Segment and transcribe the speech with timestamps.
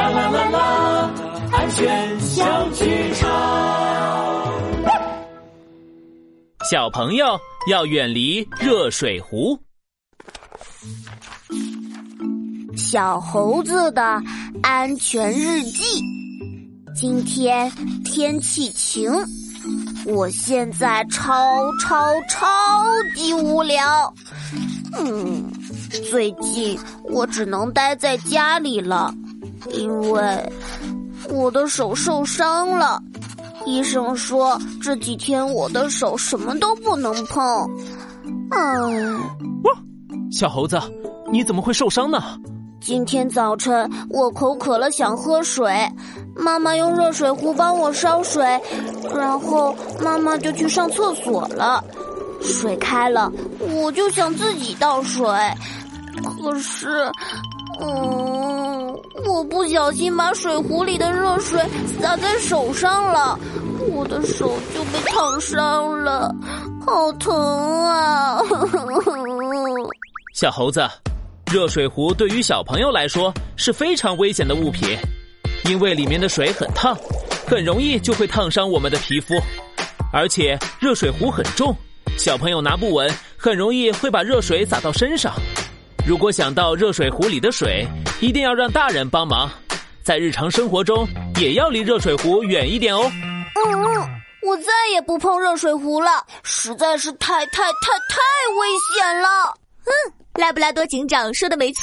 [0.00, 1.10] 啦啦啦啦，
[1.52, 3.28] 安全小剧场。
[6.70, 7.38] 小朋友
[7.68, 9.58] 要远离热水壶。
[12.74, 14.22] 小猴子的
[14.62, 16.02] 安全日记。
[16.94, 17.70] 今天
[18.02, 19.12] 天气晴，
[20.06, 22.48] 我现在超超超
[23.14, 24.12] 级无聊。
[24.98, 25.44] 嗯，
[26.10, 29.14] 最近我只能待在家里了，
[29.70, 30.52] 因为
[31.30, 33.00] 我的手受伤了。
[33.66, 37.44] 医生说这几天我的手什么都不能碰。
[38.50, 39.18] 嗯，
[39.64, 39.72] 哇，
[40.32, 40.80] 小猴子，
[41.30, 42.22] 你怎么会受伤呢？
[42.80, 45.70] 今天早晨我口渴了，想喝水，
[46.34, 48.42] 妈妈用热水壶帮我烧水，
[49.14, 51.84] 然后妈妈就去上厕所了。
[52.40, 53.30] 水开了，
[53.82, 55.22] 我就想自己倒水，
[56.24, 56.88] 可是，
[57.82, 58.09] 嗯，
[59.40, 61.58] 我不小心把水壶里的热水
[61.98, 63.38] 洒在手上了，
[63.90, 66.30] 我的手就被烫伤了，
[66.84, 67.34] 好疼
[67.86, 68.38] 啊！
[70.36, 70.86] 小猴子。
[71.50, 74.94] 热水壶对于小朋友来说是非常危险的物品，
[75.64, 76.94] 因为里面的水很烫，
[77.46, 79.40] 很容易就会烫伤我们的皮肤。
[80.12, 81.74] 而且热水壶很重，
[82.18, 85.32] 小朋友拿不稳，很容易会把热水洒到身上。
[86.06, 87.86] 如果想到热水壶里的水，
[88.20, 89.50] 一定要让大人帮忙。
[90.02, 91.06] 在日常生活中，
[91.38, 93.02] 也要离热水壶远一点哦。
[93.04, 94.08] 嗯嗯，
[94.42, 98.18] 我再也不碰热水壶了，实在是太太太太
[98.58, 99.28] 危险了。
[99.84, 99.92] 嗯。
[100.34, 101.82] 拉布拉多警长说的没错，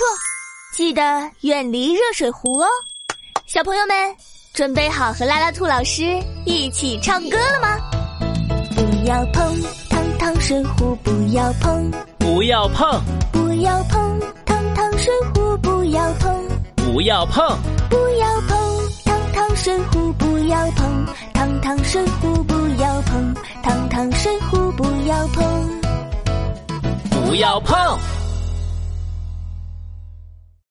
[0.73, 2.67] 记得远离热水壶哦。
[3.45, 3.95] 小朋友们，
[4.53, 6.03] 准备好和拉拉兔老师
[6.45, 7.77] 一起唱歌了吗？
[8.75, 16.31] 不要碰烫烫水壶，不要碰，不要碰，不不要碰烫烫水壶，不要碰，
[16.75, 17.57] 不要碰，
[17.89, 18.55] 不要碰
[19.03, 21.07] 烫烫水壶，不要碰。
[21.33, 23.33] 烫烫水壶，不要碰。
[23.63, 25.69] 烫烫水壶，不要碰，
[27.09, 27.75] 不要碰。